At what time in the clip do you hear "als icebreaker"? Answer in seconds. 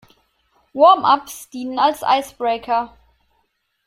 1.77-2.97